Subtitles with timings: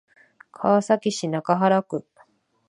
[0.51, 2.07] 川崎市中原区